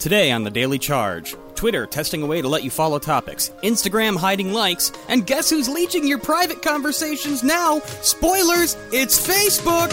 Today 0.00 0.32
on 0.32 0.44
the 0.44 0.50
Daily 0.50 0.78
Charge, 0.78 1.36
Twitter 1.54 1.84
testing 1.84 2.22
a 2.22 2.26
way 2.26 2.40
to 2.40 2.48
let 2.48 2.64
you 2.64 2.70
follow 2.70 2.98
topics, 2.98 3.50
Instagram 3.62 4.16
hiding 4.16 4.50
likes, 4.50 4.92
and 5.10 5.26
guess 5.26 5.50
who's 5.50 5.68
leeching 5.68 6.08
your 6.08 6.16
private 6.16 6.62
conversations 6.62 7.42
now? 7.42 7.80
Spoilers, 8.00 8.78
it's 8.92 9.20
Facebook! 9.20 9.90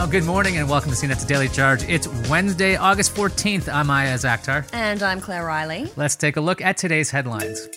Oh, 0.00 0.08
good 0.10 0.24
morning 0.24 0.56
and 0.56 0.70
welcome 0.70 0.90
to 0.90 0.96
CNET's 0.96 1.26
Daily 1.26 1.50
Charge. 1.50 1.82
It's 1.82 2.08
Wednesday, 2.30 2.76
August 2.76 3.14
14th. 3.14 3.70
I'm 3.70 3.90
Ayaz 3.90 4.24
Akhtar. 4.24 4.66
And 4.72 5.02
I'm 5.02 5.20
Claire 5.20 5.44
Reilly. 5.44 5.92
Let's 5.96 6.16
take 6.16 6.38
a 6.38 6.40
look 6.40 6.62
at 6.62 6.78
today's 6.78 7.10
headlines. 7.10 7.68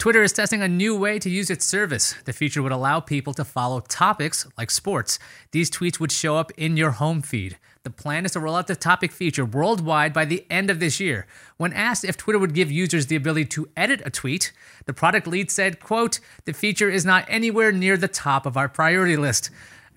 Twitter 0.00 0.22
is 0.22 0.32
testing 0.32 0.62
a 0.62 0.66
new 0.66 0.96
way 0.96 1.18
to 1.18 1.28
use 1.28 1.50
its 1.50 1.66
service. 1.66 2.14
The 2.24 2.32
feature 2.32 2.62
would 2.62 2.72
allow 2.72 3.00
people 3.00 3.34
to 3.34 3.44
follow 3.44 3.80
topics 3.80 4.46
like 4.56 4.70
sports. 4.70 5.18
These 5.50 5.70
tweets 5.70 6.00
would 6.00 6.10
show 6.10 6.38
up 6.38 6.50
in 6.56 6.78
your 6.78 6.92
home 6.92 7.20
feed. 7.20 7.58
The 7.82 7.90
plan 7.90 8.24
is 8.24 8.32
to 8.32 8.40
roll 8.40 8.56
out 8.56 8.66
the 8.66 8.76
topic 8.76 9.12
feature 9.12 9.44
worldwide 9.44 10.14
by 10.14 10.24
the 10.24 10.46
end 10.48 10.70
of 10.70 10.80
this 10.80 11.00
year. 11.00 11.26
When 11.58 11.74
asked 11.74 12.06
if 12.06 12.16
Twitter 12.16 12.38
would 12.38 12.54
give 12.54 12.72
users 12.72 13.08
the 13.08 13.16
ability 13.16 13.44
to 13.48 13.68
edit 13.76 14.00
a 14.02 14.08
tweet, 14.08 14.52
the 14.86 14.94
product 14.94 15.26
lead 15.26 15.50
said, 15.50 15.80
quote, 15.80 16.18
"The 16.46 16.54
feature 16.54 16.88
is 16.88 17.04
not 17.04 17.26
anywhere 17.28 17.70
near 17.70 17.98
the 17.98 18.08
top 18.08 18.46
of 18.46 18.56
our 18.56 18.70
priority 18.70 19.18
list." 19.18 19.50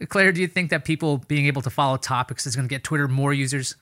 Claire, 0.09 0.34
do 0.34 0.42
you 0.42 0.48
think 0.48 0.70
that 0.70 0.84
people 0.84 1.20
being 1.30 1.45
able 1.45 1.62
to 1.62 1.70
follow 1.70 1.95
topics 1.95 2.45
is 2.45 2.58
going 2.58 2.67
to 2.67 2.76
get 2.76 2.84
Twitter 2.84 3.08
more 3.08 3.31
users? 3.34 3.78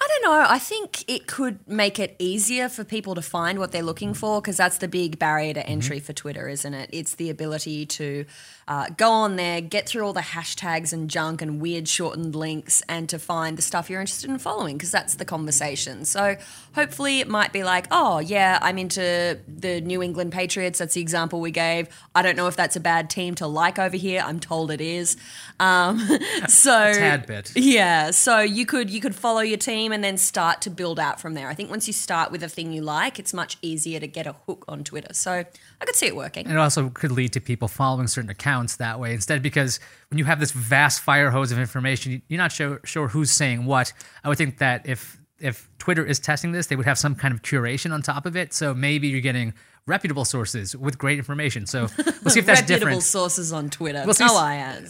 I 0.00 0.06
don't 0.06 0.30
know. 0.30 0.46
I 0.48 0.60
think 0.60 1.04
it 1.08 1.26
could 1.26 1.66
make 1.66 1.98
it 1.98 2.14
easier 2.20 2.68
for 2.68 2.84
people 2.84 3.16
to 3.16 3.22
find 3.22 3.58
what 3.58 3.72
they're 3.72 3.82
looking 3.82 4.14
for 4.14 4.40
because 4.40 4.56
that's 4.56 4.78
the 4.78 4.86
big 4.86 5.18
barrier 5.18 5.54
to 5.54 5.66
entry 5.66 5.96
mm-hmm. 5.96 6.06
for 6.06 6.12
Twitter, 6.12 6.48
isn't 6.48 6.72
it? 6.72 6.90
It's 6.92 7.16
the 7.16 7.30
ability 7.30 7.84
to 7.86 8.24
uh, 8.68 8.86
go 8.96 9.10
on 9.10 9.36
there, 9.36 9.60
get 9.60 9.88
through 9.88 10.04
all 10.04 10.12
the 10.12 10.20
hashtags 10.20 10.92
and 10.92 11.10
junk 11.10 11.42
and 11.42 11.60
weird 11.60 11.88
shortened 11.88 12.36
links, 12.36 12.82
and 12.88 13.08
to 13.08 13.18
find 13.18 13.58
the 13.58 13.62
stuff 13.62 13.90
you're 13.90 14.00
interested 14.00 14.30
in 14.30 14.38
following 14.38 14.76
because 14.76 14.92
that's 14.92 15.14
the 15.16 15.24
conversation. 15.24 16.04
So 16.04 16.36
hopefully 16.74 17.18
it 17.18 17.28
might 17.28 17.52
be 17.52 17.64
like, 17.64 17.86
oh, 17.90 18.18
yeah, 18.18 18.58
I'm 18.62 18.78
into 18.78 19.40
the 19.48 19.80
New 19.80 20.02
England 20.02 20.32
Patriots. 20.32 20.78
That's 20.78 20.94
the 20.94 21.00
example 21.00 21.40
we 21.40 21.50
gave. 21.50 21.88
I 22.14 22.22
don't 22.22 22.36
know 22.36 22.46
if 22.46 22.54
that's 22.54 22.76
a 22.76 22.80
bad 22.80 23.10
team 23.10 23.34
to 23.36 23.46
like 23.46 23.78
over 23.78 23.96
here. 23.96 24.22
I'm 24.24 24.38
told 24.38 24.70
it 24.70 24.80
is. 24.80 25.16
Um, 25.58 25.98
so 26.48 26.90
a 26.90 26.94
tad 26.94 27.26
bit. 27.26 27.52
Yeah. 27.56 28.10
So 28.10 28.40
you 28.40 28.66
could 28.66 28.90
you 28.90 29.00
could 29.00 29.14
follow 29.14 29.40
your 29.40 29.58
team 29.58 29.87
and 29.92 30.02
then 30.02 30.16
start 30.18 30.60
to 30.62 30.70
build 30.70 30.98
out 30.98 31.20
from 31.20 31.34
there. 31.34 31.48
I 31.48 31.54
think 31.54 31.70
once 31.70 31.86
you 31.86 31.92
start 31.92 32.30
with 32.30 32.42
a 32.42 32.48
thing 32.48 32.72
you 32.72 32.82
like, 32.82 33.18
it's 33.18 33.34
much 33.34 33.56
easier 33.62 34.00
to 34.00 34.06
get 34.06 34.26
a 34.26 34.34
hook 34.46 34.64
on 34.68 34.84
Twitter. 34.84 35.12
So 35.14 35.44
I 35.80 35.84
could 35.84 35.96
see 35.96 36.06
it 36.06 36.16
working. 36.16 36.46
And 36.46 36.54
it 36.54 36.58
also 36.58 36.90
could 36.90 37.12
lead 37.12 37.32
to 37.34 37.40
people 37.40 37.68
following 37.68 38.06
certain 38.06 38.30
accounts 38.30 38.76
that 38.76 38.98
way 39.00 39.12
instead 39.14 39.42
because 39.42 39.80
when 40.10 40.18
you 40.18 40.24
have 40.24 40.40
this 40.40 40.52
vast 40.52 41.00
fire 41.00 41.30
hose 41.30 41.52
of 41.52 41.58
information 41.58 42.22
you're 42.28 42.38
not 42.38 42.52
sure, 42.52 42.80
sure 42.84 43.08
who's 43.08 43.30
saying 43.30 43.64
what 43.64 43.92
i 44.24 44.28
would 44.28 44.38
think 44.38 44.58
that 44.58 44.86
if 44.86 45.17
if 45.40 45.68
twitter 45.78 46.04
is 46.04 46.18
testing 46.18 46.52
this 46.52 46.66
they 46.66 46.76
would 46.76 46.86
have 46.86 46.98
some 46.98 47.14
kind 47.14 47.32
of 47.32 47.42
curation 47.42 47.92
on 47.92 48.02
top 48.02 48.26
of 48.26 48.36
it 48.36 48.52
so 48.52 48.74
maybe 48.74 49.08
you're 49.08 49.20
getting 49.20 49.52
reputable 49.86 50.24
sources 50.24 50.76
with 50.76 50.98
great 50.98 51.18
information 51.18 51.66
so 51.66 51.88
we'll 52.22 52.30
see 52.30 52.40
if 52.40 52.46
that's 52.46 52.60
reputable 52.60 52.66
different 52.66 53.02
sources 53.02 53.52
on 53.52 53.70
twitter 53.70 54.02
we'll 54.04 54.14
see 54.14 54.26
no 54.26 54.36
i 54.36 54.54
am 54.54 54.86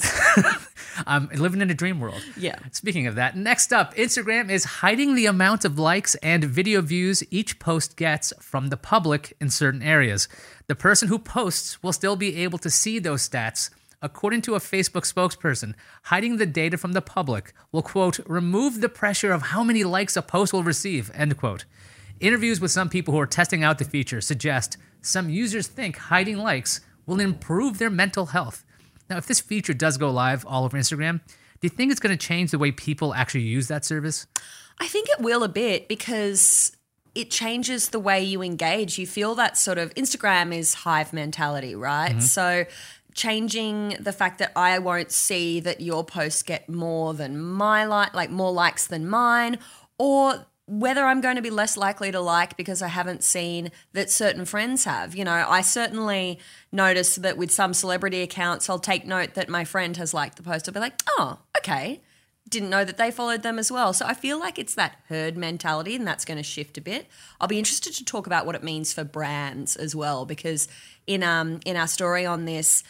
I'm 1.06 1.28
living 1.28 1.60
in 1.60 1.70
a 1.70 1.74
dream 1.74 2.00
world. 2.00 2.22
Yeah. 2.36 2.58
Speaking 2.72 3.06
of 3.06 3.14
that, 3.16 3.36
next 3.36 3.72
up, 3.72 3.94
Instagram 3.94 4.50
is 4.50 4.64
hiding 4.64 5.14
the 5.14 5.26
amount 5.26 5.64
of 5.64 5.78
likes 5.78 6.14
and 6.16 6.44
video 6.44 6.80
views 6.80 7.22
each 7.30 7.58
post 7.58 7.96
gets 7.96 8.32
from 8.40 8.68
the 8.68 8.76
public 8.76 9.36
in 9.40 9.50
certain 9.50 9.82
areas. 9.82 10.28
The 10.66 10.74
person 10.74 11.08
who 11.08 11.18
posts 11.18 11.82
will 11.82 11.92
still 11.92 12.16
be 12.16 12.36
able 12.42 12.58
to 12.58 12.70
see 12.70 12.98
those 12.98 13.28
stats. 13.28 13.70
According 14.00 14.42
to 14.42 14.54
a 14.54 14.60
Facebook 14.60 15.12
spokesperson, 15.12 15.74
hiding 16.04 16.36
the 16.36 16.46
data 16.46 16.78
from 16.78 16.92
the 16.92 17.02
public 17.02 17.52
will, 17.72 17.82
quote, 17.82 18.20
remove 18.26 18.80
the 18.80 18.88
pressure 18.88 19.32
of 19.32 19.42
how 19.42 19.64
many 19.64 19.82
likes 19.82 20.16
a 20.16 20.22
post 20.22 20.52
will 20.52 20.62
receive, 20.62 21.10
end 21.14 21.36
quote. 21.36 21.64
Interviews 22.20 22.60
with 22.60 22.70
some 22.70 22.88
people 22.88 23.12
who 23.12 23.20
are 23.20 23.26
testing 23.26 23.64
out 23.64 23.78
the 23.78 23.84
feature 23.84 24.20
suggest 24.20 24.76
some 25.02 25.30
users 25.30 25.66
think 25.66 25.96
hiding 25.96 26.38
likes 26.38 26.80
will 27.06 27.20
improve 27.20 27.78
their 27.78 27.90
mental 27.90 28.26
health. 28.26 28.64
Now, 29.10 29.16
if 29.16 29.26
this 29.26 29.40
feature 29.40 29.74
does 29.74 29.96
go 29.96 30.10
live 30.10 30.44
all 30.46 30.64
over 30.64 30.76
Instagram, 30.76 31.20
do 31.60 31.62
you 31.62 31.70
think 31.70 31.90
it's 31.90 32.00
going 32.00 32.16
to 32.16 32.26
change 32.26 32.50
the 32.52 32.58
way 32.58 32.70
people 32.70 33.14
actually 33.14 33.42
use 33.42 33.66
that 33.68 33.84
service? 33.84 34.26
I 34.78 34.86
think 34.86 35.08
it 35.08 35.20
will 35.20 35.42
a 35.42 35.48
bit 35.48 35.88
because 35.88 36.76
it 37.14 37.30
changes 37.30 37.88
the 37.88 37.98
way 37.98 38.22
you 38.22 38.42
engage. 38.42 38.98
You 38.98 39.06
feel 39.06 39.34
that 39.36 39.56
sort 39.56 39.78
of 39.78 39.92
Instagram 39.94 40.54
is 40.54 40.74
hive 40.74 41.12
mentality, 41.12 41.74
right? 41.74 42.10
Mm-hmm. 42.10 42.20
So 42.20 42.64
changing 43.18 43.96
the 43.98 44.12
fact 44.12 44.38
that 44.38 44.52
I 44.54 44.78
won't 44.78 45.10
see 45.10 45.58
that 45.60 45.80
your 45.80 46.04
posts 46.04 46.44
get 46.44 46.68
more 46.68 47.14
than 47.14 47.36
my 47.38 47.84
like 47.84 48.14
like 48.14 48.30
more 48.30 48.52
likes 48.52 48.86
than 48.86 49.08
mine 49.08 49.58
or 49.98 50.46
whether 50.66 51.04
I'm 51.04 51.20
going 51.20 51.36
to 51.36 51.42
be 51.42 51.50
less 51.50 51.76
likely 51.76 52.12
to 52.12 52.20
like 52.20 52.56
because 52.56 52.80
I 52.80 52.88
haven't 52.88 53.24
seen 53.24 53.72
that 53.94 54.10
certain 54.10 54.44
friends 54.44 54.84
have. 54.84 55.16
You 55.16 55.24
know, 55.24 55.46
I 55.48 55.62
certainly 55.62 56.38
notice 56.70 57.16
that 57.16 57.38
with 57.38 57.50
some 57.50 57.72
celebrity 57.74 58.20
accounts, 58.20 58.68
I'll 58.68 58.78
take 58.78 59.06
note 59.06 59.34
that 59.34 59.48
my 59.48 59.64
friend 59.64 59.96
has 59.96 60.12
liked 60.12 60.36
the 60.36 60.42
post. 60.42 60.68
I'll 60.68 60.74
be 60.74 60.80
like, 60.80 61.00
oh, 61.08 61.38
okay. 61.56 62.02
Didn't 62.48 62.70
know 62.70 62.84
that 62.84 62.98
they 62.98 63.10
followed 63.10 63.42
them 63.42 63.58
as 63.58 63.72
well. 63.72 63.94
So 63.94 64.04
I 64.06 64.12
feel 64.12 64.38
like 64.38 64.58
it's 64.58 64.74
that 64.74 64.96
herd 65.08 65.38
mentality 65.38 65.96
and 65.96 66.06
that's 66.06 66.26
going 66.26 66.36
to 66.36 66.42
shift 66.42 66.76
a 66.76 66.82
bit. 66.82 67.06
I'll 67.40 67.48
be 67.48 67.58
interested 67.58 67.94
to 67.94 68.04
talk 68.04 68.26
about 68.26 68.44
what 68.44 68.54
it 68.54 68.62
means 68.62 68.92
for 68.92 69.04
brands 69.04 69.74
as 69.74 69.96
well 69.96 70.26
because 70.26 70.68
in 71.06 71.22
um 71.22 71.58
in 71.64 71.76
our 71.76 71.88
story 71.88 72.26
on 72.26 72.44
this, 72.44 72.84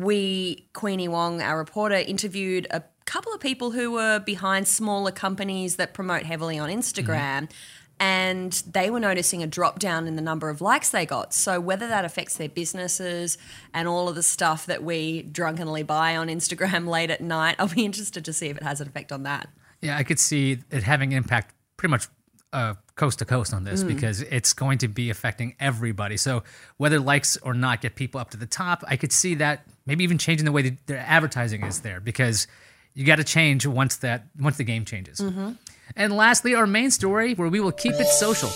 we 0.00 0.66
Queenie 0.72 1.08
Wong, 1.08 1.40
our 1.40 1.56
reporter, 1.56 1.96
interviewed 1.96 2.66
a 2.70 2.82
couple 3.04 3.32
of 3.32 3.40
people 3.40 3.70
who 3.70 3.92
were 3.92 4.18
behind 4.18 4.66
smaller 4.66 5.12
companies 5.12 5.76
that 5.76 5.94
promote 5.94 6.24
heavily 6.24 6.58
on 6.58 6.68
Instagram. 6.68 7.42
Mm-hmm. 7.42 7.54
And 8.00 8.52
they 8.68 8.90
were 8.90 8.98
noticing 8.98 9.40
a 9.44 9.46
drop 9.46 9.78
down 9.78 10.08
in 10.08 10.16
the 10.16 10.22
number 10.22 10.50
of 10.50 10.60
likes 10.60 10.90
they 10.90 11.06
got. 11.06 11.32
So, 11.32 11.60
whether 11.60 11.86
that 11.86 12.04
affects 12.04 12.36
their 12.36 12.48
businesses 12.48 13.38
and 13.72 13.86
all 13.86 14.08
of 14.08 14.16
the 14.16 14.22
stuff 14.22 14.66
that 14.66 14.82
we 14.82 15.22
drunkenly 15.22 15.84
buy 15.84 16.16
on 16.16 16.26
Instagram 16.26 16.88
late 16.96 17.10
at 17.10 17.20
night, 17.20 17.54
I'll 17.60 17.68
be 17.68 17.84
interested 17.84 18.24
to 18.24 18.32
see 18.32 18.48
if 18.48 18.56
it 18.56 18.64
has 18.64 18.80
an 18.80 18.88
effect 18.88 19.12
on 19.12 19.22
that. 19.22 19.48
Yeah, 19.80 19.96
I 19.96 20.02
could 20.02 20.18
see 20.18 20.58
it 20.72 20.82
having 20.82 21.12
impact 21.12 21.54
pretty 21.76 21.92
much 21.92 22.08
uh, 22.54 22.74
coast 22.96 23.18
to 23.18 23.24
coast 23.24 23.52
on 23.52 23.64
this 23.64 23.82
mm. 23.82 23.88
because 23.88 24.22
it's 24.22 24.52
going 24.52 24.78
to 24.78 24.88
be 24.88 25.10
affecting 25.10 25.56
everybody. 25.58 26.16
So 26.16 26.44
whether 26.76 27.00
likes 27.00 27.36
or 27.38 27.52
not 27.52 27.82
get 27.82 27.96
people 27.96 28.20
up 28.20 28.30
to 28.30 28.36
the 28.36 28.46
top, 28.46 28.84
I 28.86 28.96
could 28.96 29.12
see 29.12 29.34
that 29.36 29.66
maybe 29.84 30.04
even 30.04 30.16
changing 30.16 30.44
the 30.44 30.52
way 30.52 30.78
their 30.86 30.98
advertising 30.98 31.64
is 31.64 31.80
there 31.80 32.00
because 32.00 32.46
you 32.94 33.04
got 33.04 33.16
to 33.16 33.24
change 33.24 33.66
once 33.66 33.96
that 33.96 34.26
once 34.38 34.56
the 34.56 34.64
game 34.64 34.84
changes. 34.84 35.18
Mm-hmm. 35.18 35.52
And 35.96 36.16
lastly, 36.16 36.54
our 36.54 36.66
main 36.66 36.90
story 36.90 37.34
where 37.34 37.48
we 37.48 37.60
will 37.60 37.72
keep 37.72 37.94
it 37.94 38.06
social. 38.06 38.50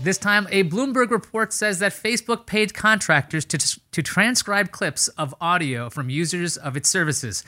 This 0.00 0.16
time, 0.16 0.46
a 0.52 0.62
Bloomberg 0.62 1.10
report 1.10 1.52
says 1.52 1.80
that 1.80 1.92
Facebook 1.92 2.46
paid 2.46 2.72
contractors 2.72 3.44
to, 3.46 3.58
to 3.90 4.02
transcribe 4.02 4.70
clips 4.70 5.08
of 5.08 5.34
audio 5.40 5.90
from 5.90 6.08
users 6.08 6.56
of 6.56 6.76
its 6.76 6.88
services. 6.88 7.42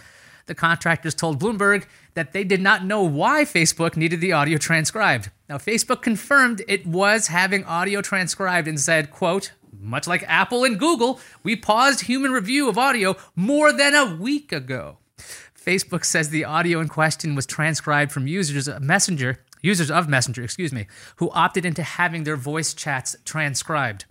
The 0.51 0.57
contractors 0.57 1.15
told 1.15 1.39
Bloomberg 1.39 1.85
that 2.15 2.33
they 2.33 2.43
did 2.43 2.61
not 2.61 2.85
know 2.85 3.05
why 3.05 3.45
Facebook 3.45 3.97
needed 3.97 4.21
the 4.21 4.33
audio 4.33 4.59
transcribed. 4.59 5.31
Now, 5.49 5.59
Facebook 5.59 6.03
confirmed 6.03 6.63
it 6.67 6.85
was 6.85 7.29
having 7.29 7.63
audio 7.63 8.03
transcribed 8.03 8.67
and 8.67 8.81
said, 8.81 9.13
quote, 9.13 9.53
much 9.81 10.09
like 10.09 10.25
Apple 10.27 10.65
and 10.65 10.77
Google, 10.77 11.21
we 11.45 11.55
paused 11.55 12.01
human 12.01 12.33
review 12.33 12.69
of 12.69 12.77
audio 12.77 13.15
more 13.37 13.73
than 13.73 13.95
a 13.95 14.17
week 14.17 14.51
ago. 14.51 14.99
Facebook 15.57 16.05
says 16.05 16.31
the 16.31 16.45
audio 16.45 16.81
in 16.81 16.89
question 16.89 17.37
was 17.37 17.47
transcribed 17.47 18.11
from 18.11 18.27
users 18.27 18.67
of 18.67 18.83
Messenger, 18.83 19.39
users 19.63 19.89
of 19.89 20.09
Messenger, 20.09 20.43
excuse 20.43 20.73
me, 20.73 20.89
who 21.19 21.31
opted 21.31 21.65
into 21.65 21.85
having 21.85 22.25
their 22.25 22.35
voice 22.35 22.75
chats 22.75 23.15
transcribed. 23.25 24.05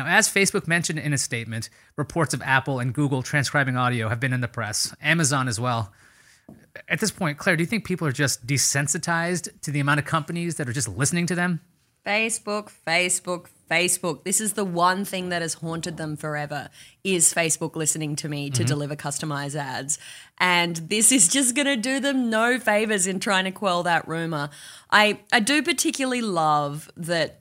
Now, 0.00 0.06
as 0.06 0.32
Facebook 0.32 0.66
mentioned 0.66 0.98
in 0.98 1.12
a 1.12 1.18
statement, 1.18 1.68
reports 1.94 2.32
of 2.32 2.40
Apple 2.40 2.78
and 2.78 2.94
Google 2.94 3.22
transcribing 3.22 3.76
audio 3.76 4.08
have 4.08 4.18
been 4.18 4.32
in 4.32 4.40
the 4.40 4.48
press, 4.48 4.96
Amazon 5.02 5.46
as 5.46 5.60
well. 5.60 5.92
At 6.88 7.00
this 7.00 7.10
point, 7.10 7.36
Claire, 7.36 7.56
do 7.56 7.62
you 7.62 7.66
think 7.66 7.84
people 7.84 8.08
are 8.08 8.12
just 8.12 8.46
desensitized 8.46 9.60
to 9.60 9.70
the 9.70 9.78
amount 9.78 10.00
of 10.00 10.06
companies 10.06 10.54
that 10.54 10.66
are 10.70 10.72
just 10.72 10.88
listening 10.88 11.26
to 11.26 11.34
them? 11.34 11.60
Facebook, 12.06 12.72
Facebook, 12.86 13.48
Facebook. 13.70 14.24
This 14.24 14.40
is 14.40 14.54
the 14.54 14.64
one 14.64 15.04
thing 15.04 15.28
that 15.28 15.42
has 15.42 15.52
haunted 15.52 15.98
them 15.98 16.16
forever 16.16 16.70
is 17.04 17.34
Facebook 17.34 17.76
listening 17.76 18.16
to 18.16 18.28
me 18.30 18.48
to 18.48 18.62
mm-hmm. 18.62 18.68
deliver 18.68 18.96
customized 18.96 19.54
ads. 19.54 19.98
And 20.38 20.76
this 20.76 21.12
is 21.12 21.28
just 21.28 21.54
going 21.54 21.66
to 21.66 21.76
do 21.76 22.00
them 22.00 22.30
no 22.30 22.58
favors 22.58 23.06
in 23.06 23.20
trying 23.20 23.44
to 23.44 23.50
quell 23.50 23.82
that 23.82 24.08
rumor. 24.08 24.48
I 24.90 25.20
I 25.30 25.40
do 25.40 25.62
particularly 25.62 26.22
love 26.22 26.90
that 26.96 27.39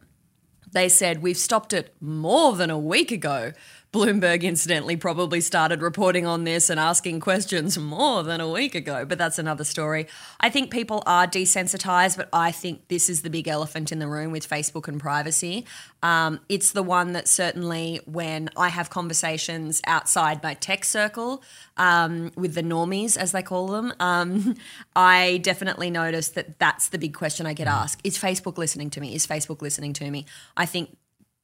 they 0.71 0.89
said 0.89 1.21
we've 1.21 1.37
stopped 1.37 1.73
it 1.73 1.93
more 1.99 2.55
than 2.55 2.69
a 2.69 2.77
week 2.77 3.11
ago. 3.11 3.53
Bloomberg, 3.91 4.43
incidentally, 4.43 4.95
probably 4.95 5.41
started 5.41 5.81
reporting 5.81 6.27
on 6.27 6.43
this 6.43 6.69
and 6.69 6.79
asking 6.79 7.19
questions 7.21 7.75
more 7.75 8.21
than 8.21 8.39
a 8.39 8.47
week 8.47 8.75
ago, 8.75 9.03
but 9.03 9.17
that's 9.17 9.39
another 9.39 9.63
story. 9.63 10.05
I 10.39 10.51
think 10.51 10.69
people 10.69 11.01
are 11.07 11.25
desensitized, 11.25 12.15
but 12.15 12.29
I 12.31 12.51
think 12.51 12.87
this 12.87 13.09
is 13.09 13.23
the 13.23 13.31
big 13.31 13.47
elephant 13.47 13.91
in 13.91 13.97
the 13.97 14.07
room 14.07 14.31
with 14.31 14.47
Facebook 14.47 14.87
and 14.87 14.99
privacy. 14.99 15.65
Um, 16.03 16.39
it's 16.49 16.71
the 16.71 16.83
one 16.83 17.13
that 17.13 17.27
certainly, 17.27 17.99
when 18.05 18.51
I 18.55 18.69
have 18.69 18.91
conversations 18.91 19.81
outside 19.87 20.43
my 20.43 20.53
tech 20.53 20.85
circle 20.85 21.41
um, 21.77 22.31
with 22.35 22.53
the 22.53 22.61
normies, 22.61 23.17
as 23.17 23.31
they 23.31 23.41
call 23.41 23.69
them, 23.69 23.91
um, 23.99 24.55
I 24.95 25.39
definitely 25.41 25.89
notice 25.89 26.29
that 26.29 26.59
that's 26.59 26.89
the 26.89 26.99
big 26.99 27.15
question 27.15 27.47
I 27.47 27.53
get 27.53 27.67
asked: 27.67 28.01
Is 28.03 28.19
Facebook 28.19 28.59
listening 28.59 28.91
to 28.91 29.01
me? 29.01 29.15
Is 29.15 29.25
Facebook 29.25 29.63
listening 29.63 29.93
to 29.93 30.11
me? 30.11 30.27
I 30.55 30.67
think 30.67 30.95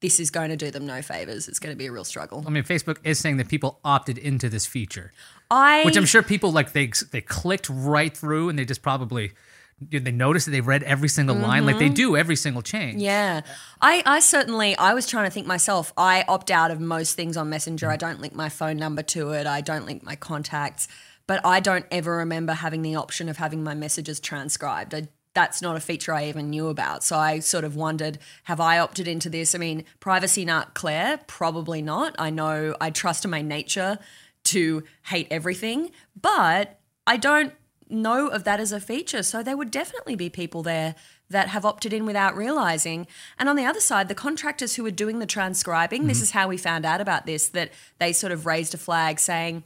this 0.06 0.20
is 0.20 0.30
going 0.30 0.50
to 0.50 0.56
do 0.56 0.70
them 0.70 0.86
no 0.86 1.02
favors. 1.02 1.48
It's 1.48 1.58
going 1.58 1.74
to 1.74 1.78
be 1.78 1.88
a 1.88 1.92
real 1.92 2.04
struggle. 2.04 2.44
I 2.46 2.52
mean, 2.52 2.64
Facebook 2.64 2.98
is 3.04 3.18
saying 3.18 3.38
that 3.38 3.48
people 3.48 3.80
opted 3.84 4.20
into 4.20 4.50
this 4.50 4.68
feature, 4.68 5.12
I 5.50 5.84
which 5.84 5.98
I'm 5.98 6.06
sure 6.06 6.22
people 6.22 6.52
like 6.52 6.74
they 6.74 6.92
they 7.12 7.22
clicked 7.22 7.68
right 7.70 8.16
through 8.16 8.50
and 8.50 8.60
they 8.60 8.66
just 8.66 8.84
probably 8.84 9.32
they 9.82 10.12
noticed 10.12 10.46
that 10.46 10.52
they 10.52 10.62
read 10.62 10.84
every 10.84 11.10
single 11.10 11.36
line 11.36 11.66
like 11.66 11.80
they 11.80 11.90
do 11.90 12.16
every 12.16 12.38
single 12.38 12.62
change. 12.62 12.94
Mm-hmm. 12.94 13.02
Yeah. 13.02 13.42
I, 13.82 14.04
I 14.06 14.20
certainly, 14.22 14.74
I 14.78 14.94
was 14.94 15.06
trying 15.06 15.26
to 15.26 15.30
think 15.30 15.48
myself, 15.48 15.92
I 15.98 16.24
opt 16.30 16.50
out 16.50 16.72
of 16.72 16.80
most 16.80 17.16
things 17.16 17.36
on 17.36 17.50
Messenger. 17.50 17.92
I 17.92 17.98
don't 17.98 18.22
link 18.22 18.34
my 18.34 18.48
phone 18.48 18.78
number 18.78 19.04
to 19.04 19.32
it, 19.32 19.46
I 19.46 19.60
don't 19.60 19.86
link 19.86 20.02
my 20.02 20.16
contacts, 20.16 20.88
but 21.28 21.46
I 21.46 21.60
don't 21.60 21.86
ever 21.92 22.16
remember 22.16 22.54
having 22.54 22.84
the 22.84 22.96
option 22.96 23.28
of 23.28 23.36
having 23.36 23.66
my 23.66 23.74
messages 23.74 24.22
transcribed. 24.22 24.96
I, 24.96 25.10
that's 25.36 25.62
not 25.62 25.76
a 25.76 25.80
feature 25.80 26.14
I 26.14 26.30
even 26.30 26.50
knew 26.50 26.70
about. 26.70 27.04
So 27.04 27.18
I 27.18 27.40
sort 27.40 27.64
of 27.64 27.76
wondered, 27.76 28.18
have 28.46 28.60
I 28.60 28.80
opted 28.80 29.08
into 29.08 29.30
this? 29.30 29.54
I 29.54 29.60
mean, 29.60 29.84
privacy 30.00 30.46
nut 30.46 30.74
Claire, 30.74 31.20
probably 31.28 31.84
not. 31.84 32.16
I 32.18 32.32
know 32.32 32.76
I 32.82 32.90
trust 32.90 33.26
in 33.26 33.30
my 33.30 33.44
nature 33.44 34.00
to 34.46 34.84
hate 35.08 35.28
everything, 35.30 35.92
but 36.20 36.80
I 37.06 37.18
don't 37.18 37.54
know 37.90 38.28
of 38.28 38.46
that 38.46 38.60
as 38.60 38.72
a 38.72 38.80
feature. 38.80 39.22
So 39.22 39.44
there 39.44 39.58
would 39.58 39.70
definitely 39.70 40.16
be 40.16 40.30
people 40.30 40.64
there 40.64 40.96
that 41.30 41.50
have 41.50 41.66
opted 41.66 41.92
in 41.92 42.06
without 42.06 42.36
realizing. 42.36 43.06
And 43.38 43.50
on 43.50 43.56
the 43.56 43.66
other 43.66 43.80
side, 43.80 44.08
the 44.08 44.16
contractors 44.16 44.76
who 44.76 44.86
are 44.86 44.92
doing 44.92 45.20
the 45.20 45.26
transcribing, 45.26 46.08
this 46.08 46.18
mm-hmm. 46.18 46.24
is 46.24 46.32
how 46.32 46.48
we 46.48 46.58
found 46.58 46.86
out 46.86 47.02
about 47.02 47.26
this, 47.26 47.50
that 47.50 47.72
they 48.00 48.14
sort 48.14 48.32
of 48.32 48.46
raised 48.46 48.74
a 48.74 48.78
flag 48.78 49.20
saying, 49.20 49.64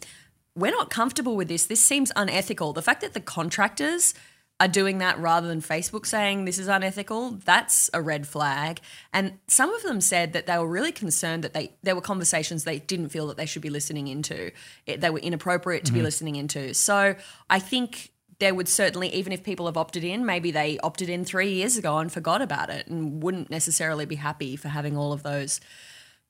we're 0.55 0.71
not 0.71 0.89
comfortable 0.89 1.35
with 1.35 1.47
this. 1.47 1.65
This 1.65 1.81
seems 1.81 2.11
unethical. 2.15 2.73
The 2.73 2.81
fact 2.81 3.01
that 3.01 3.13
the 3.13 3.21
contractors 3.21 4.13
are 4.59 4.67
doing 4.67 4.97
that 4.97 5.17
rather 5.19 5.47
than 5.47 5.61
Facebook 5.61 6.05
saying 6.05 6.45
this 6.45 6.57
is 6.57 6.67
unethical, 6.67 7.31
that's 7.45 7.89
a 7.93 8.01
red 8.01 8.27
flag. 8.27 8.81
And 9.13 9.39
some 9.47 9.73
of 9.73 9.83
them 9.83 10.01
said 10.01 10.33
that 10.33 10.47
they 10.47 10.57
were 10.57 10.67
really 10.67 10.91
concerned 10.91 11.43
that 11.43 11.53
they 11.53 11.71
there 11.81 11.95
were 11.95 12.01
conversations 12.01 12.63
they 12.63 12.79
didn't 12.79 13.09
feel 13.09 13.27
that 13.27 13.37
they 13.37 13.45
should 13.45 13.61
be 13.61 13.69
listening 13.69 14.07
into. 14.07 14.51
It, 14.85 14.99
they 15.01 15.09
were 15.09 15.19
inappropriate 15.19 15.85
to 15.85 15.93
be 15.93 15.99
mm-hmm. 15.99 16.05
listening 16.05 16.35
into. 16.35 16.73
So 16.73 17.15
I 17.49 17.59
think 17.59 18.11
there 18.39 18.55
would 18.55 18.69
certainly, 18.69 19.13
even 19.13 19.33
if 19.33 19.43
people 19.43 19.65
have 19.65 19.77
opted 19.77 20.03
in, 20.03 20.25
maybe 20.25 20.51
they 20.51 20.77
opted 20.79 21.09
in 21.09 21.25
three 21.25 21.53
years 21.53 21.77
ago 21.77 21.97
and 21.97 22.11
forgot 22.11 22.41
about 22.41 22.69
it 22.69 22.87
and 22.87 23.21
wouldn't 23.21 23.49
necessarily 23.49 24.05
be 24.05 24.15
happy 24.15 24.55
for 24.55 24.69
having 24.69 24.97
all 24.97 25.11
of 25.11 25.23
those 25.23 25.59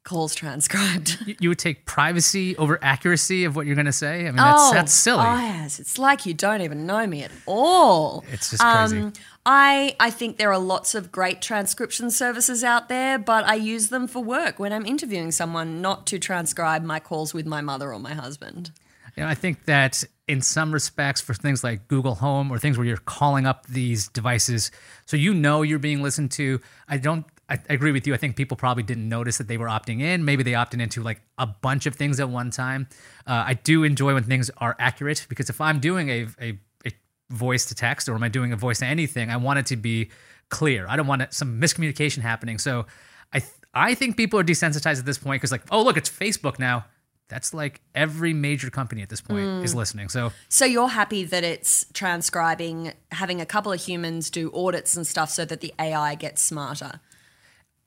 calls 0.03 0.33
transcribed. 0.35 1.17
You- 1.25 1.35
You 1.39 1.49
would 1.49 1.59
take 1.59 1.85
privacy 1.85 2.55
over 2.57 2.79
accuracy 2.81 3.43
of 3.45 3.55
what 3.55 3.65
you're 3.65 3.75
going 3.75 3.85
to 3.85 3.91
say. 3.93 4.21
I 4.21 4.31
mean, 4.31 4.35
that's 4.37 4.71
that's 4.71 4.93
silly. 4.93 5.23
Oh, 5.25 5.35
yes. 5.39 5.79
It's 5.79 5.97
like 5.99 6.25
you 6.25 6.33
don't 6.33 6.61
even 6.61 6.85
know 6.85 7.05
me 7.05 7.23
at 7.23 7.31
all. 7.45 8.23
It's 8.31 8.49
just 8.51 8.61
crazy. 8.63 8.99
Um, 8.99 9.13
I, 9.45 9.95
I 9.99 10.09
think 10.11 10.37
there 10.37 10.51
are 10.51 10.59
lots 10.59 10.95
of 10.95 11.11
great 11.11 11.41
transcription 11.41 12.11
services 12.11 12.63
out 12.63 12.87
there, 12.89 13.17
but 13.17 13.45
I 13.45 13.55
use 13.55 13.89
them 13.89 14.07
for 14.07 14.23
work 14.23 14.59
when 14.59 14.71
I'm 14.73 14.85
interviewing 14.85 15.31
someone, 15.31 15.81
not 15.81 16.05
to 16.07 16.19
transcribe 16.19 16.83
my 16.83 16.99
calls 16.99 17.33
with 17.33 17.45
my 17.45 17.61
mother 17.61 17.91
or 17.93 17.99
my 17.99 18.13
husband. 18.13 18.71
You 19.15 19.23
know, 19.23 19.29
I 19.29 19.35
think 19.35 19.65
that 19.65 20.03
in 20.27 20.41
some 20.41 20.71
respects, 20.71 21.19
for 21.19 21.33
things 21.33 21.63
like 21.63 21.87
Google 21.87 22.15
Home 22.15 22.51
or 22.51 22.59
things 22.59 22.77
where 22.77 22.85
you're 22.85 22.97
calling 22.97 23.45
up 23.47 23.65
these 23.67 24.07
devices, 24.09 24.71
so 25.05 25.17
you 25.17 25.33
know 25.33 25.61
you're 25.63 25.79
being 25.79 26.01
listened 26.03 26.31
to. 26.31 26.61
I 26.87 26.97
don't. 26.97 27.25
I, 27.49 27.55
I 27.69 27.73
agree 27.73 27.91
with 27.91 28.05
you. 28.07 28.13
I 28.13 28.17
think 28.17 28.35
people 28.35 28.55
probably 28.55 28.83
didn't 28.83 29.09
notice 29.09 29.37
that 29.39 29.47
they 29.47 29.57
were 29.57 29.67
opting 29.67 30.01
in. 30.01 30.23
Maybe 30.23 30.43
they 30.43 30.55
opted 30.55 30.79
into 30.81 31.01
like 31.01 31.21
a 31.37 31.47
bunch 31.47 31.85
of 31.85 31.95
things 31.95 32.19
at 32.19 32.29
one 32.29 32.51
time. 32.51 32.87
Uh, 33.25 33.43
I 33.47 33.53
do 33.55 33.83
enjoy 33.83 34.13
when 34.13 34.23
things 34.23 34.49
are 34.57 34.75
accurate 34.79 35.25
because 35.29 35.49
if 35.49 35.59
I'm 35.59 35.79
doing 35.79 36.09
a, 36.09 36.27
a, 36.41 36.59
a 36.85 36.91
voice 37.31 37.65
to 37.65 37.75
text 37.75 38.07
or 38.07 38.15
am 38.15 38.23
I 38.23 38.29
doing 38.29 38.53
a 38.53 38.57
voice 38.57 38.79
to 38.79 38.85
anything, 38.85 39.29
I 39.29 39.37
want 39.37 39.59
it 39.59 39.65
to 39.67 39.75
be 39.75 40.09
clear. 40.49 40.87
I 40.87 40.95
don't 40.95 41.07
want 41.07 41.21
it, 41.21 41.33
some 41.33 41.59
miscommunication 41.59 42.19
happening. 42.19 42.57
So 42.57 42.85
I 43.33 43.39
th- 43.39 43.51
I 43.73 43.93
think 43.93 44.17
people 44.17 44.39
are 44.39 44.43
desensitized 44.43 44.99
at 44.99 45.05
this 45.05 45.17
point 45.17 45.41
because 45.41 45.51
like, 45.51 45.63
oh 45.71 45.83
look, 45.83 45.97
it's 45.97 46.09
Facebook 46.09 46.59
now. 46.59 46.85
That's 47.27 47.53
like 47.53 47.81
every 47.93 48.33
major 48.33 48.71
company 48.71 49.03
at 49.03 49.09
this 49.09 49.21
point 49.21 49.63
is 49.63 49.75
listening. 49.75 50.09
So 50.09 50.31
So 50.49 50.65
you're 50.65 50.87
happy 50.87 51.23
that 51.25 51.43
it's 51.43 51.85
transcribing, 51.93 52.93
having 53.11 53.39
a 53.39 53.45
couple 53.45 53.71
of 53.71 53.79
humans 53.79 54.31
do 54.31 54.51
audits 54.51 54.95
and 54.97 55.05
stuff 55.05 55.29
so 55.29 55.45
that 55.45 55.61
the 55.61 55.71
AI 55.79 56.15
gets 56.15 56.41
smarter. 56.41 56.99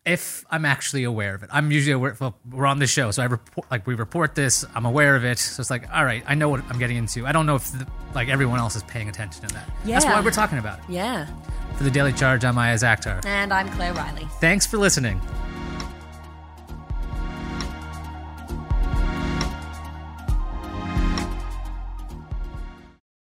If 0.05 0.45
I'm 0.51 0.65
actually 0.65 1.05
aware 1.05 1.37
of 1.37 1.45
it, 1.45 1.51
I'm 1.53 1.71
usually 1.71 1.93
aware. 1.93 2.17
Well, 2.19 2.35
we're 2.51 2.67
on 2.67 2.81
the 2.81 2.89
show, 2.89 3.13
so 3.13 3.23
I 3.23 3.27
report 3.27 3.71
like 3.71 3.87
we 3.87 3.95
report 3.95 4.35
this. 4.35 4.65
I'm 4.75 4.85
aware 4.85 5.15
of 5.15 5.25
it, 5.25 5.39
so 5.39 5.61
it's 5.61 5.71
like, 5.71 5.89
all 5.95 6.05
right, 6.05 6.25
I 6.27 6.35
know 6.35 6.49
what 6.49 6.65
I'm 6.69 6.79
getting 6.81 6.97
into. 6.97 7.25
I 7.25 7.31
don't 7.31 7.47
know 7.47 7.55
if 7.55 7.71
the, 7.71 7.87
like 8.13 8.29
everyone 8.29 8.59
else 8.59 8.75
is 8.75 8.83
paying 8.83 9.09
attention 9.09 9.47
to 9.47 9.55
that. 9.55 9.71
Yeah. 9.85 10.01
That's 10.01 10.07
why 10.07 10.21
we're 10.21 10.33
talking 10.33 10.59
about 10.59 10.81
it. 10.81 10.85
Yeah. 10.89 11.29
For 11.77 11.85
the 11.85 11.91
Daily 11.91 12.13
Charge, 12.13 12.45
I'm 12.45 12.59
Ayaz 12.59 12.83
Akhtar. 12.83 13.25
And 13.25 13.53
I'm 13.53 13.69
Claire 13.69 13.95
Reilly. 13.95 14.27
Thanks 14.41 14.67
for 14.67 14.77
listening. 14.77 15.21